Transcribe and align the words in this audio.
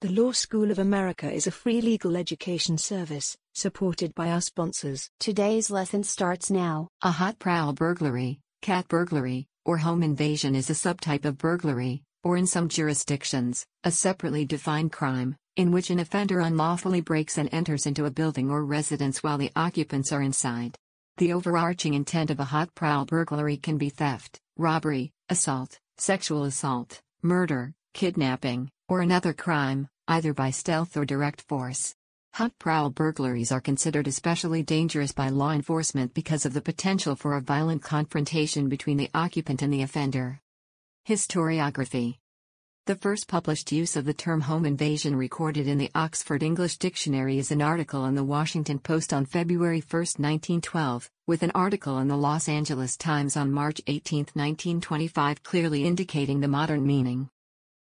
The 0.00 0.12
Law 0.12 0.30
School 0.30 0.70
of 0.70 0.78
America 0.78 1.28
is 1.28 1.48
a 1.48 1.50
free 1.50 1.80
legal 1.80 2.16
education 2.16 2.78
service, 2.78 3.36
supported 3.52 4.14
by 4.14 4.30
our 4.30 4.40
sponsors. 4.40 5.10
Today's 5.18 5.72
lesson 5.72 6.04
starts 6.04 6.52
now. 6.52 6.86
A 7.02 7.10
hot 7.10 7.40
prowl 7.40 7.72
burglary, 7.72 8.38
cat 8.62 8.86
burglary, 8.86 9.48
or 9.64 9.78
home 9.78 10.04
invasion 10.04 10.54
is 10.54 10.70
a 10.70 10.74
subtype 10.74 11.24
of 11.24 11.36
burglary, 11.36 12.04
or 12.22 12.36
in 12.36 12.46
some 12.46 12.68
jurisdictions, 12.68 13.66
a 13.82 13.90
separately 13.90 14.44
defined 14.44 14.92
crime, 14.92 15.34
in 15.56 15.72
which 15.72 15.90
an 15.90 15.98
offender 15.98 16.38
unlawfully 16.38 17.00
breaks 17.00 17.36
and 17.36 17.48
enters 17.50 17.84
into 17.84 18.04
a 18.04 18.10
building 18.12 18.52
or 18.52 18.64
residence 18.64 19.24
while 19.24 19.36
the 19.36 19.50
occupants 19.56 20.12
are 20.12 20.22
inside. 20.22 20.76
The 21.16 21.32
overarching 21.32 21.94
intent 21.94 22.30
of 22.30 22.38
a 22.38 22.44
hot 22.44 22.72
prowl 22.76 23.04
burglary 23.04 23.56
can 23.56 23.78
be 23.78 23.88
theft, 23.88 24.38
robbery, 24.56 25.10
assault, 25.28 25.80
sexual 25.96 26.44
assault, 26.44 27.00
murder, 27.20 27.74
kidnapping, 27.94 28.70
or 28.88 29.00
another 29.02 29.32
crime, 29.32 29.88
either 30.08 30.32
by 30.32 30.50
stealth 30.50 30.96
or 30.96 31.04
direct 31.04 31.42
force. 31.42 31.94
Hot 32.34 32.52
prowl 32.58 32.90
burglaries 32.90 33.50
are 33.50 33.60
considered 33.60 34.06
especially 34.06 34.62
dangerous 34.62 35.12
by 35.12 35.28
law 35.28 35.50
enforcement 35.50 36.14
because 36.14 36.46
of 36.46 36.52
the 36.54 36.60
potential 36.60 37.16
for 37.16 37.36
a 37.36 37.40
violent 37.40 37.82
confrontation 37.82 38.68
between 38.68 38.96
the 38.96 39.10
occupant 39.12 39.60
and 39.60 39.72
the 39.72 39.82
offender. 39.82 40.40
Historiography 41.08 42.18
The 42.86 42.94
first 42.94 43.28
published 43.28 43.72
use 43.72 43.96
of 43.96 44.04
the 44.04 44.14
term 44.14 44.42
home 44.42 44.64
invasion 44.66 45.16
recorded 45.16 45.66
in 45.66 45.78
the 45.78 45.90
Oxford 45.94 46.42
English 46.42 46.76
Dictionary 46.76 47.38
is 47.38 47.50
an 47.50 47.60
article 47.60 48.04
in 48.04 48.14
the 48.14 48.24
Washington 48.24 48.78
Post 48.78 49.12
on 49.12 49.26
February 49.26 49.80
1, 49.80 50.00
1912, 50.16 51.10
with 51.26 51.42
an 51.42 51.52
article 51.54 51.98
in 51.98 52.08
the 52.08 52.16
Los 52.16 52.48
Angeles 52.48 52.96
Times 52.96 53.36
on 53.36 53.50
March 53.50 53.80
18, 53.86 54.18
1925 54.34 55.42
clearly 55.42 55.84
indicating 55.84 56.40
the 56.40 56.46
modern 56.46 56.86
meaning. 56.86 57.30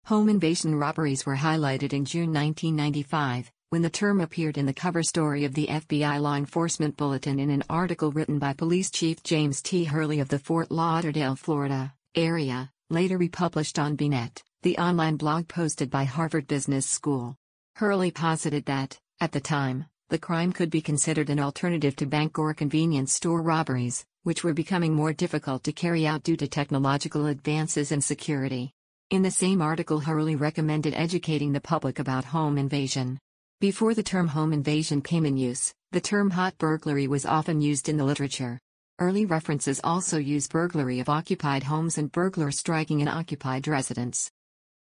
Home 0.08 0.30
invasion 0.30 0.74
robberies 0.74 1.26
were 1.26 1.36
highlighted 1.36 1.92
in 1.92 2.06
June 2.06 2.32
1995, 2.32 3.52
when 3.72 3.82
the 3.82 3.90
term 3.90 4.22
appeared 4.22 4.58
in 4.58 4.66
the 4.66 4.74
cover 4.74 5.04
story 5.04 5.44
of 5.44 5.54
the 5.54 5.68
FBI 5.68 6.22
Law 6.22 6.36
Enforcement 6.36 6.96
Bulletin 6.96 7.42
in 7.42 7.50
an 7.50 7.66
article 7.70 8.14
written 8.14 8.40
by 8.40 8.54
Police 8.54 8.90
Chief 8.90 9.22
James 9.24 9.62
T. 9.62 9.84
Hurley 9.84 10.22
of 10.22 10.30
the 10.30 10.40
Fort 10.40 10.72
Lauderdale, 10.72 11.36
Florida, 11.36 11.94
area, 12.16 12.72
later 12.90 13.18
republished 13.18 13.78
on 13.78 13.98
BNet, 13.98 14.44
the 14.64 14.78
online 14.78 15.18
blog 15.18 15.50
posted 15.50 15.90
by 15.90 16.06
Harvard 16.06 16.48
Business 16.48 16.86
School. 16.86 17.36
Hurley 17.76 18.12
posited 18.12 18.64
that, 18.68 18.98
at 19.20 19.34
the 19.34 19.42
time, 19.42 19.88
the 20.08 20.18
crime 20.18 20.54
could 20.54 20.70
be 20.70 20.80
considered 20.80 21.30
an 21.30 21.42
alternative 21.42 21.98
to 21.98 22.06
bank 22.06 22.40
or 22.40 22.54
convenience 22.54 23.12
store 23.12 23.42
robberies, 23.42 24.06
which 24.24 24.46
were 24.46 24.54
becoming 24.54 24.94
more 24.94 25.12
difficult 25.12 25.66
to 25.66 25.74
carry 25.74 26.08
out 26.08 26.24
due 26.24 26.38
to 26.38 26.48
technological 26.48 27.26
advances 27.26 27.92
in 27.92 28.00
security. 28.00 28.74
In 29.10 29.22
the 29.22 29.32
same 29.32 29.62
article, 29.62 30.02
Hurley 30.02 30.36
recommended 30.36 30.94
educating 30.94 31.54
the 31.54 31.62
public 31.62 31.98
about 31.98 32.26
home 32.26 32.58
invasion. 32.58 33.18
Before 33.62 33.94
the 33.94 34.04
term 34.04 34.28
home 34.28 34.52
invasion 34.52 35.02
came 35.02 35.26
in 35.26 35.38
use, 35.38 35.74
the 35.94 36.02
term 36.02 36.32
hot 36.32 36.58
burglary 36.58 37.08
was 37.08 37.26
often 37.26 37.62
used 37.62 37.88
in 37.88 37.96
the 37.96 38.04
literature. 38.04 38.60
Early 39.00 39.26
references 39.26 39.80
also 39.82 40.18
use 40.18 40.50
burglary 40.50 41.00
of 41.00 41.08
occupied 41.08 41.64
homes 41.64 41.98
and 41.98 42.12
burglar 42.12 42.52
striking 42.52 43.02
an 43.02 43.08
occupied 43.08 43.66
residence. 43.70 44.30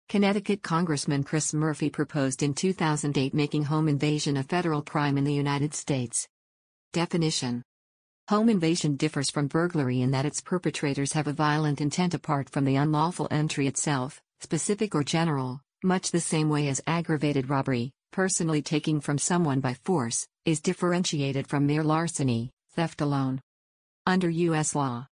Connecticut 0.07 0.61
Congressman 0.61 1.23
Chris 1.23 1.51
Murphy 1.51 1.89
proposed 1.89 2.43
in 2.43 2.53
2008 2.53 3.33
making 3.33 3.63
home 3.63 3.87
invasion 3.89 4.37
a 4.37 4.43
federal 4.43 4.83
crime 4.83 5.17
in 5.17 5.23
the 5.23 5.33
United 5.33 5.73
States. 5.73 6.27
Definition 6.93 7.63
Home 8.31 8.47
invasion 8.47 8.95
differs 8.95 9.29
from 9.29 9.47
burglary 9.47 9.99
in 9.99 10.11
that 10.11 10.25
its 10.25 10.39
perpetrators 10.39 11.11
have 11.11 11.27
a 11.27 11.33
violent 11.33 11.81
intent 11.81 12.13
apart 12.13 12.49
from 12.49 12.63
the 12.63 12.77
unlawful 12.77 13.27
entry 13.29 13.67
itself, 13.67 14.21
specific 14.39 14.95
or 14.95 15.03
general, 15.03 15.59
much 15.83 16.11
the 16.11 16.21
same 16.21 16.47
way 16.47 16.69
as 16.69 16.79
aggravated 16.87 17.49
robbery, 17.49 17.91
personally 18.13 18.61
taking 18.61 19.01
from 19.01 19.17
someone 19.17 19.59
by 19.59 19.73
force, 19.73 20.25
is 20.45 20.61
differentiated 20.61 21.45
from 21.45 21.67
mere 21.67 21.83
larceny, 21.83 22.51
theft 22.73 23.01
alone. 23.01 23.41
Under 24.07 24.29
U.S. 24.29 24.75
law, 24.75 25.07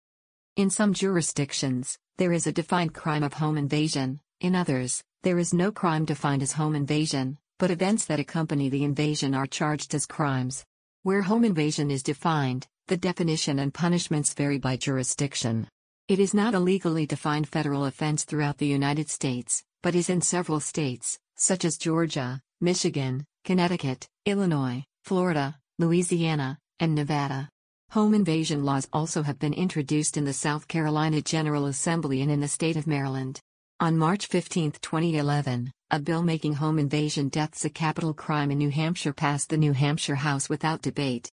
in 0.58 0.70
some 0.70 0.94
jurisdictions, 0.94 1.98
there 2.18 2.34
is 2.34 2.48
a 2.48 2.52
defined 2.52 2.94
crime 2.94 3.24
of 3.24 3.36
home 3.36 3.58
invasion, 3.58 4.20
in 4.42 4.56
others, 4.56 5.02
there 5.24 5.40
is 5.40 5.54
no 5.54 5.72
crime 5.72 6.04
defined 6.04 6.44
as 6.44 6.52
home 6.52 6.76
invasion, 6.76 7.38
but 7.60 7.72
events 7.72 8.04
that 8.08 8.20
accompany 8.20 8.68
the 8.68 8.84
invasion 8.84 9.34
are 9.34 9.48
charged 9.48 9.96
as 9.96 10.06
crimes. 10.06 10.66
Where 11.04 11.22
home 11.22 11.46
invasion 11.46 11.92
is 11.92 12.04
defined, 12.04 12.68
the 12.88 12.98
definition 12.98 13.58
and 13.58 13.74
punishments 13.74 14.34
vary 14.36 14.60
by 14.60 14.78
jurisdiction. 14.78 15.68
It 16.08 16.20
is 16.20 16.36
not 16.36 16.54
a 16.54 16.60
legally 16.60 17.08
defined 17.08 17.48
federal 17.48 17.86
offense 17.86 18.26
throughout 18.26 18.60
the 18.60 18.68
United 18.68 19.10
States, 19.10 19.64
but 19.82 19.96
is 19.96 20.08
in 20.08 20.22
several 20.22 20.60
states, 20.60 21.18
such 21.36 21.66
as 21.66 21.80
Georgia, 21.80 22.42
Michigan, 22.62 23.26
Connecticut, 23.44 24.08
Illinois, 24.26 24.84
Florida, 25.04 25.58
Louisiana, 25.80 26.60
and 26.80 26.94
Nevada. 26.94 27.50
Home 27.92 28.14
invasion 28.14 28.64
laws 28.64 28.88
also 28.94 29.24
have 29.24 29.40
been 29.40 29.54
introduced 29.54 30.16
in 30.16 30.26
the 30.26 30.34
South 30.34 30.68
Carolina 30.68 31.24
General 31.24 31.66
Assembly 31.66 32.22
and 32.22 32.30
in 32.30 32.40
the 32.40 32.48
state 32.48 32.78
of 32.78 32.86
Maryland. 32.86 33.40
On 33.80 33.98
March 33.98 34.28
15, 34.28 34.74
2011, 34.74 35.72
a 35.90 36.00
bill 36.00 36.22
making 36.22 36.54
home 36.54 36.78
invasion 36.78 37.30
deaths 37.30 37.66
a 37.66 37.70
capital 37.70 38.14
crime 38.14 38.52
in 38.52 38.60
New 38.60 38.70
Hampshire 38.70 39.14
passed 39.14 39.50
the 39.50 39.58
New 39.58 39.74
Hampshire 39.74 40.16
House 40.16 40.50
without 40.50 40.84
debate. 40.84 41.32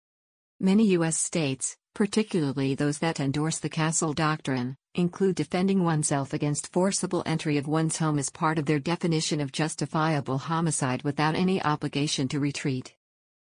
Many 0.63 0.89
U.S. 0.89 1.17
states, 1.17 1.75
particularly 1.95 2.75
those 2.75 2.99
that 2.99 3.19
endorse 3.19 3.57
the 3.57 3.67
Castle 3.67 4.13
Doctrine, 4.13 4.77
include 4.93 5.37
defending 5.37 5.83
oneself 5.83 6.33
against 6.33 6.71
forcible 6.71 7.23
entry 7.25 7.57
of 7.57 7.67
one's 7.67 7.97
home 7.97 8.19
as 8.19 8.29
part 8.29 8.59
of 8.59 8.67
their 8.67 8.77
definition 8.77 9.41
of 9.41 9.51
justifiable 9.51 10.37
homicide 10.37 11.01
without 11.01 11.33
any 11.33 11.63
obligation 11.63 12.27
to 12.27 12.39
retreat. 12.39 12.93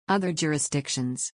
Other 0.06 0.34
jurisdictions. 0.34 1.32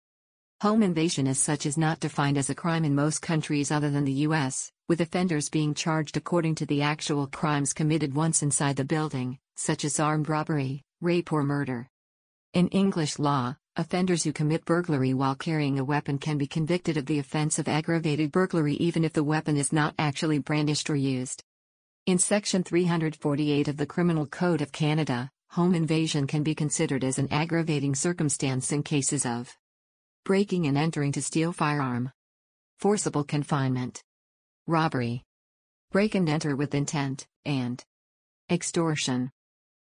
Home 0.61 0.83
invasion 0.83 1.25
as 1.25 1.39
such 1.39 1.65
is 1.65 1.75
not 1.75 1.99
defined 1.99 2.37
as 2.37 2.51
a 2.51 2.55
crime 2.55 2.85
in 2.85 2.93
most 2.93 3.23
countries 3.23 3.71
other 3.71 3.89
than 3.89 4.05
the 4.05 4.21
U.S., 4.27 4.71
with 4.87 5.01
offenders 5.01 5.49
being 5.49 5.73
charged 5.73 6.15
according 6.15 6.53
to 6.53 6.67
the 6.67 6.83
actual 6.83 7.25
crimes 7.25 7.73
committed 7.73 8.13
once 8.13 8.43
inside 8.43 8.75
the 8.75 8.85
building, 8.85 9.39
such 9.55 9.83
as 9.85 9.99
armed 9.99 10.29
robbery, 10.29 10.83
rape, 11.01 11.33
or 11.33 11.41
murder. 11.41 11.89
In 12.53 12.67
English 12.67 13.17
law, 13.17 13.55
Offenders 13.75 14.23
who 14.23 14.31
commit 14.31 14.65
burglary 14.65 15.15
while 15.15 15.33
carrying 15.33 15.79
a 15.79 15.83
weapon 15.83 16.19
can 16.19 16.37
be 16.37 16.45
convicted 16.45 16.95
of 16.95 17.07
the 17.07 17.17
offense 17.17 17.57
of 17.57 17.67
aggravated 17.67 18.31
burglary 18.31 18.75
even 18.75 19.03
if 19.03 19.13
the 19.13 19.23
weapon 19.23 19.57
is 19.57 19.73
not 19.73 19.95
actually 19.97 20.37
brandished 20.37 20.91
or 20.91 20.95
used. 20.95 21.43
In 22.05 22.19
Section 22.19 22.63
348 22.63 23.67
of 23.67 23.77
the 23.77 23.87
Criminal 23.87 24.27
Code 24.27 24.61
of 24.61 24.71
Canada, 24.71 25.31
home 25.49 25.73
invasion 25.73 26.27
can 26.27 26.43
be 26.43 26.53
considered 26.53 27.03
as 27.03 27.17
an 27.17 27.27
aggravating 27.31 27.95
circumstance 27.95 28.71
in 28.71 28.83
cases 28.83 29.25
of 29.25 29.57
breaking 30.23 30.67
and 30.67 30.77
entering 30.77 31.11
to 31.11 31.21
steal 31.23 31.51
firearm, 31.51 32.11
forcible 32.77 33.23
confinement, 33.23 34.03
robbery, 34.67 35.23
break 35.91 36.13
and 36.13 36.29
enter 36.29 36.55
with 36.55 36.75
intent, 36.75 37.25
and 37.43 37.83
extortion. 38.51 39.31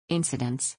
Incidents 0.08 0.76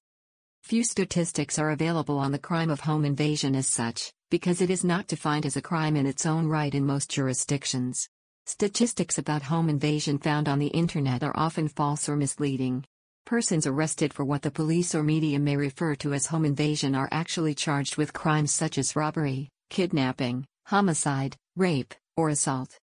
Few 0.62 0.84
statistics 0.84 1.58
are 1.58 1.70
available 1.70 2.18
on 2.18 2.32
the 2.32 2.38
crime 2.38 2.70
of 2.70 2.80
home 2.80 3.04
invasion 3.04 3.54
as 3.54 3.66
such, 3.66 4.12
because 4.30 4.60
it 4.60 4.70
is 4.70 4.84
not 4.84 5.06
defined 5.06 5.46
as 5.46 5.56
a 5.56 5.62
crime 5.62 5.96
in 5.96 6.06
its 6.06 6.26
own 6.26 6.46
right 6.46 6.74
in 6.74 6.84
most 6.84 7.10
jurisdictions. 7.10 8.08
Statistics 8.44 9.18
about 9.18 9.42
home 9.42 9.68
invasion 9.68 10.18
found 10.18 10.48
on 10.48 10.58
the 10.58 10.68
internet 10.68 11.22
are 11.22 11.36
often 11.36 11.68
false 11.68 12.08
or 12.08 12.16
misleading. 12.16 12.84
Persons 13.24 13.66
arrested 13.66 14.12
for 14.14 14.24
what 14.24 14.42
the 14.42 14.50
police 14.50 14.94
or 14.94 15.02
media 15.02 15.38
may 15.38 15.56
refer 15.56 15.94
to 15.94 16.14
as 16.14 16.26
home 16.26 16.44
invasion 16.44 16.94
are 16.94 17.08
actually 17.12 17.54
charged 17.54 17.96
with 17.96 18.12
crimes 18.12 18.52
such 18.52 18.78
as 18.78 18.96
robbery, 18.96 19.50
kidnapping, 19.70 20.46
homicide, 20.66 21.36
rape, 21.56 21.94
or 22.16 22.30
assault. 22.30 22.78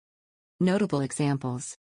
Notable 0.59 1.01
examples 1.01 1.75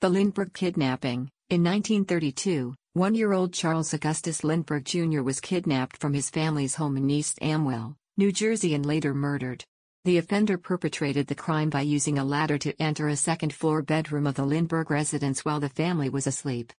The 0.00 0.08
Lindbergh 0.08 0.52
kidnapping, 0.52 1.30
in 1.50 1.64
1932, 1.64 2.74
one-year-old 2.94 3.52
Charles 3.52 3.92
Augustus 3.92 4.44
Lindbergh 4.44 4.84
Jr. 4.84 5.20
was 5.20 5.40
kidnapped 5.40 5.96
from 5.96 6.14
his 6.14 6.30
family's 6.30 6.76
home 6.76 6.96
in 6.96 7.10
East 7.10 7.40
Amwell, 7.42 7.96
New 8.16 8.30
Jersey 8.30 8.72
and 8.72 8.86
later 8.86 9.12
murdered. 9.12 9.64
The 10.04 10.18
offender 10.18 10.56
perpetrated 10.56 11.26
the 11.26 11.34
crime 11.34 11.70
by 11.70 11.80
using 11.80 12.18
a 12.18 12.24
ladder 12.24 12.56
to 12.58 12.80
enter 12.80 13.08
a 13.08 13.16
second-floor 13.16 13.82
bedroom 13.82 14.28
of 14.28 14.36
the 14.36 14.44
Lindbergh 14.44 14.90
residence 14.90 15.44
while 15.44 15.58
the 15.58 15.68
family 15.68 16.08
was 16.08 16.28
asleep. 16.28 16.72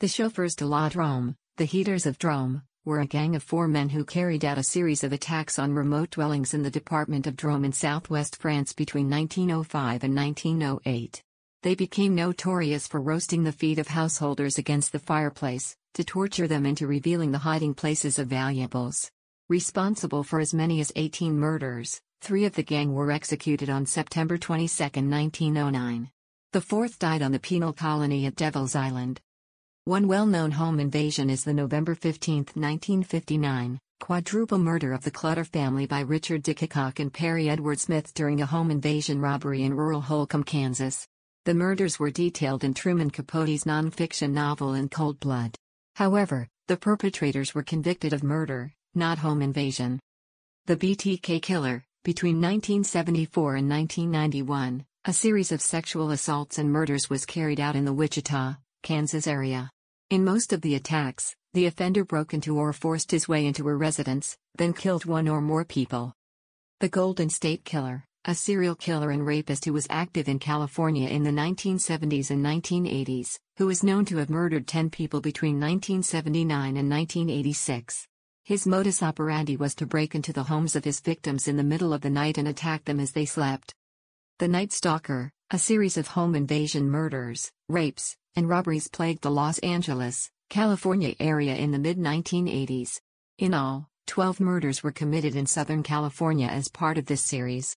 The 0.00 0.08
chauffeurs 0.08 0.56
de 0.56 0.66
la 0.66 0.88
Drome, 0.88 1.36
the 1.56 1.66
heaters 1.66 2.04
of 2.04 2.18
Drome, 2.18 2.62
were 2.84 2.98
a 2.98 3.06
gang 3.06 3.36
of 3.36 3.44
four 3.44 3.68
men 3.68 3.90
who 3.90 4.04
carried 4.04 4.44
out 4.44 4.58
a 4.58 4.64
series 4.64 5.04
of 5.04 5.12
attacks 5.12 5.60
on 5.60 5.72
remote 5.72 6.10
dwellings 6.10 6.52
in 6.52 6.64
the 6.64 6.70
department 6.70 7.28
of 7.28 7.36
Drome 7.36 7.64
in 7.64 7.72
southwest 7.72 8.34
France 8.34 8.72
between 8.72 9.08
1905 9.08 10.02
and 10.02 10.16
1908. 10.16 11.22
They 11.64 11.74
became 11.74 12.14
notorious 12.14 12.86
for 12.86 13.00
roasting 13.00 13.42
the 13.42 13.50
feet 13.50 13.78
of 13.78 13.88
householders 13.88 14.58
against 14.58 14.92
the 14.92 14.98
fireplace, 14.98 15.74
to 15.94 16.04
torture 16.04 16.46
them 16.46 16.66
into 16.66 16.86
revealing 16.86 17.32
the 17.32 17.38
hiding 17.38 17.72
places 17.72 18.18
of 18.18 18.28
valuables. 18.28 19.10
Responsible 19.48 20.24
for 20.24 20.40
as 20.40 20.52
many 20.52 20.80
as 20.80 20.92
18 20.94 21.38
murders, 21.38 22.02
three 22.20 22.44
of 22.44 22.54
the 22.54 22.62
gang 22.62 22.92
were 22.92 23.10
executed 23.10 23.70
on 23.70 23.86
September 23.86 24.36
22, 24.36 24.84
1909. 24.84 26.10
The 26.52 26.60
fourth 26.60 26.98
died 26.98 27.22
on 27.22 27.32
the 27.32 27.38
penal 27.38 27.72
colony 27.72 28.26
at 28.26 28.36
Devil's 28.36 28.76
Island. 28.76 29.22
One 29.86 30.06
well 30.06 30.26
known 30.26 30.50
home 30.50 30.78
invasion 30.78 31.30
is 31.30 31.44
the 31.44 31.54
November 31.54 31.94
15, 31.94 32.40
1959, 32.52 33.78
quadruple 34.00 34.58
murder 34.58 34.92
of 34.92 35.02
the 35.02 35.10
Clutter 35.10 35.44
family 35.44 35.86
by 35.86 36.00
Richard 36.00 36.42
Dick 36.42 36.58
Hickok 36.58 37.00
and 37.00 37.10
Perry 37.10 37.48
Edward 37.48 37.80
Smith 37.80 38.12
during 38.12 38.42
a 38.42 38.46
home 38.46 38.70
invasion 38.70 39.18
robbery 39.18 39.62
in 39.62 39.72
rural 39.72 40.02
Holcomb, 40.02 40.44
Kansas. 40.44 41.08
The 41.44 41.52
murders 41.52 41.98
were 41.98 42.10
detailed 42.10 42.64
in 42.64 42.72
Truman 42.72 43.10
Capote's 43.10 43.64
nonfiction 43.64 44.30
novel 44.30 44.72
In 44.72 44.88
Cold 44.88 45.20
Blood. 45.20 45.54
However, 45.94 46.48
the 46.68 46.78
perpetrators 46.78 47.54
were 47.54 47.62
convicted 47.62 48.14
of 48.14 48.22
murder, 48.22 48.72
not 48.94 49.18
home 49.18 49.42
invasion. 49.42 50.00
The 50.64 50.78
BTK 50.78 51.42
Killer, 51.42 51.84
between 52.02 52.36
1974 52.36 53.56
and 53.56 53.68
1991, 53.68 54.86
a 55.04 55.12
series 55.12 55.52
of 55.52 55.60
sexual 55.60 56.12
assaults 56.12 56.56
and 56.56 56.72
murders 56.72 57.10
was 57.10 57.26
carried 57.26 57.60
out 57.60 57.76
in 57.76 57.84
the 57.84 57.92
Wichita, 57.92 58.54
Kansas 58.82 59.26
area. 59.26 59.70
In 60.08 60.24
most 60.24 60.54
of 60.54 60.62
the 60.62 60.76
attacks, 60.76 61.36
the 61.52 61.66
offender 61.66 62.06
broke 62.06 62.32
into 62.32 62.56
or 62.56 62.72
forced 62.72 63.10
his 63.10 63.28
way 63.28 63.44
into 63.44 63.68
a 63.68 63.76
residence, 63.76 64.38
then 64.54 64.72
killed 64.72 65.04
one 65.04 65.28
or 65.28 65.42
more 65.42 65.66
people. 65.66 66.14
The 66.80 66.88
Golden 66.88 67.28
State 67.28 67.66
Killer, 67.66 68.06
a 68.26 68.34
serial 68.34 68.74
killer 68.74 69.10
and 69.10 69.26
rapist 69.26 69.66
who 69.66 69.72
was 69.74 69.86
active 69.90 70.28
in 70.28 70.38
California 70.38 71.08
in 71.10 71.24
the 71.24 71.30
1970s 71.30 72.30
and 72.30 72.42
1980s, 72.42 73.38
who 73.58 73.68
is 73.68 73.82
known 73.82 74.06
to 74.06 74.16
have 74.16 74.30
murdered 74.30 74.66
10 74.66 74.88
people 74.88 75.20
between 75.20 75.60
1979 75.60 76.76
and 76.78 76.90
1986. 76.90 78.08
His 78.42 78.66
modus 78.66 79.02
operandi 79.02 79.56
was 79.58 79.74
to 79.74 79.86
break 79.86 80.14
into 80.14 80.32
the 80.32 80.44
homes 80.44 80.74
of 80.74 80.84
his 80.84 81.00
victims 81.00 81.48
in 81.48 81.58
the 81.58 81.62
middle 81.62 81.92
of 81.92 82.00
the 82.00 82.08
night 82.08 82.38
and 82.38 82.48
attack 82.48 82.84
them 82.84 82.98
as 82.98 83.12
they 83.12 83.26
slept. 83.26 83.74
The 84.38 84.48
Night 84.48 84.72
Stalker, 84.72 85.30
a 85.50 85.58
series 85.58 85.98
of 85.98 86.08
home 86.08 86.34
invasion 86.34 86.90
murders, 86.90 87.52
rapes, 87.68 88.16
and 88.34 88.48
robberies 88.48 88.88
plagued 88.88 89.22
the 89.22 89.30
Los 89.30 89.58
Angeles, 89.58 90.30
California 90.48 91.14
area 91.20 91.56
in 91.56 91.72
the 91.72 91.78
mid 91.78 91.98
1980s. 91.98 93.00
In 93.38 93.52
all, 93.52 93.90
12 94.06 94.40
murders 94.40 94.82
were 94.82 94.92
committed 94.92 95.36
in 95.36 95.44
Southern 95.44 95.82
California 95.82 96.46
as 96.46 96.68
part 96.68 96.96
of 96.96 97.06
this 97.06 97.20
series. 97.20 97.76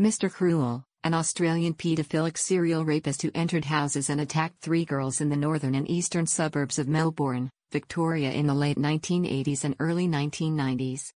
Mr. 0.00 0.28
Cruel, 0.28 0.82
an 1.04 1.14
Australian 1.14 1.72
paedophilic 1.72 2.36
serial 2.36 2.84
rapist 2.84 3.22
who 3.22 3.30
entered 3.32 3.64
houses 3.64 4.10
and 4.10 4.20
attacked 4.20 4.60
three 4.60 4.84
girls 4.84 5.20
in 5.20 5.28
the 5.28 5.36
northern 5.36 5.76
and 5.76 5.88
eastern 5.88 6.26
suburbs 6.26 6.80
of 6.80 6.88
Melbourne, 6.88 7.48
Victoria 7.70 8.32
in 8.32 8.48
the 8.48 8.54
late 8.54 8.76
1980s 8.76 9.62
and 9.62 9.76
early 9.78 10.08
1990s. 10.08 11.12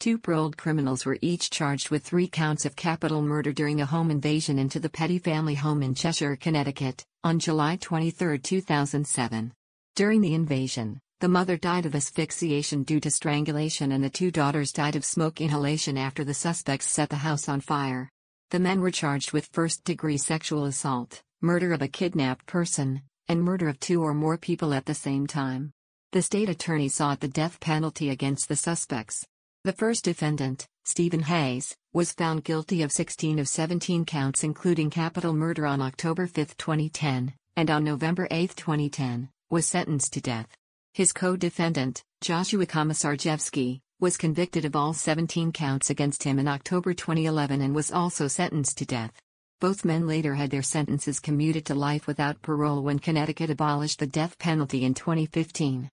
Two 0.00 0.18
paroled 0.18 0.56
criminals 0.56 1.06
were 1.06 1.18
each 1.22 1.48
charged 1.48 1.90
with 1.90 2.02
three 2.02 2.26
counts 2.26 2.64
of 2.66 2.74
capital 2.74 3.22
murder 3.22 3.52
during 3.52 3.80
a 3.80 3.86
home 3.86 4.10
invasion 4.10 4.58
into 4.58 4.80
the 4.80 4.90
Petit 4.90 5.20
family 5.20 5.54
home 5.54 5.80
in 5.80 5.94
Cheshire, 5.94 6.34
Connecticut, 6.34 7.04
on 7.22 7.38
July 7.38 7.76
23, 7.76 8.36
2007. 8.40 9.52
During 9.94 10.20
the 10.22 10.34
invasion, 10.34 10.98
the 11.20 11.28
mother 11.28 11.56
died 11.56 11.84
of 11.84 11.96
asphyxiation 11.96 12.84
due 12.84 13.00
to 13.00 13.10
strangulation 13.10 13.90
and 13.90 14.04
the 14.04 14.10
two 14.10 14.30
daughters 14.30 14.70
died 14.70 14.94
of 14.94 15.04
smoke 15.04 15.40
inhalation 15.40 15.98
after 15.98 16.22
the 16.22 16.32
suspects 16.34 16.86
set 16.86 17.08
the 17.08 17.16
house 17.16 17.48
on 17.48 17.60
fire. 17.60 18.08
The 18.50 18.60
men 18.60 18.80
were 18.80 18.92
charged 18.92 19.32
with 19.32 19.46
first 19.46 19.82
degree 19.82 20.16
sexual 20.16 20.64
assault, 20.64 21.20
murder 21.40 21.72
of 21.72 21.82
a 21.82 21.88
kidnapped 21.88 22.46
person, 22.46 23.02
and 23.26 23.42
murder 23.42 23.68
of 23.68 23.80
two 23.80 24.00
or 24.00 24.14
more 24.14 24.38
people 24.38 24.72
at 24.72 24.86
the 24.86 24.94
same 24.94 25.26
time. 25.26 25.72
The 26.12 26.22
state 26.22 26.48
attorney 26.48 26.88
sought 26.88 27.18
the 27.18 27.26
death 27.26 27.58
penalty 27.58 28.10
against 28.10 28.48
the 28.48 28.56
suspects. 28.56 29.26
The 29.64 29.72
first 29.72 30.04
defendant, 30.04 30.68
Stephen 30.84 31.24
Hayes, 31.24 31.76
was 31.92 32.12
found 32.12 32.44
guilty 32.44 32.82
of 32.82 32.92
16 32.92 33.40
of 33.40 33.48
17 33.48 34.04
counts 34.04 34.44
including 34.44 34.88
capital 34.88 35.32
murder 35.32 35.66
on 35.66 35.82
October 35.82 36.28
5, 36.28 36.56
2010, 36.56 37.34
and 37.56 37.70
on 37.70 37.82
November 37.82 38.28
8, 38.30 38.54
2010, 38.54 39.30
was 39.50 39.66
sentenced 39.66 40.12
to 40.12 40.20
death. 40.20 40.56
His 40.98 41.12
co-defendant, 41.12 42.02
Joshua 42.22 42.66
Komisarjevsky, 42.66 43.78
was 44.00 44.16
convicted 44.16 44.64
of 44.64 44.74
all 44.74 44.92
17 44.92 45.52
counts 45.52 45.90
against 45.90 46.24
him 46.24 46.40
in 46.40 46.48
October 46.48 46.92
2011 46.92 47.60
and 47.60 47.72
was 47.72 47.92
also 47.92 48.26
sentenced 48.26 48.78
to 48.78 48.84
death. 48.84 49.12
Both 49.60 49.84
men 49.84 50.08
later 50.08 50.34
had 50.34 50.50
their 50.50 50.64
sentences 50.64 51.20
commuted 51.20 51.64
to 51.66 51.76
life 51.76 52.08
without 52.08 52.42
parole 52.42 52.82
when 52.82 52.98
Connecticut 52.98 53.48
abolished 53.48 54.00
the 54.00 54.08
death 54.08 54.36
penalty 54.40 54.84
in 54.84 54.92
2015. 54.92 55.88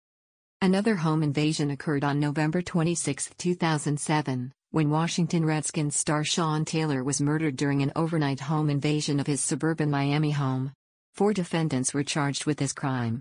Another 0.63 0.97
home 0.97 1.23
invasion 1.23 1.71
occurred 1.71 2.03
on 2.03 2.19
November 2.19 2.63
26, 2.63 3.29
2007, 3.37 4.53
when 4.71 4.89
Washington 4.89 5.45
Redskins 5.45 5.97
star 5.97 6.25
Sean 6.25 6.65
Taylor 6.65 7.05
was 7.05 7.21
murdered 7.21 7.57
during 7.57 7.83
an 7.83 7.93
overnight 7.95 8.41
home 8.41 8.71
invasion 8.71 9.21
of 9.21 9.27
his 9.27 9.43
suburban 9.43 9.91
Miami 9.91 10.31
home. 10.31 10.73
Four 11.13 11.35
defendants 11.35 11.93
were 11.93 12.05
charged 12.05 12.47
with 12.47 12.57
this 12.57 12.73
crime. 12.73 13.21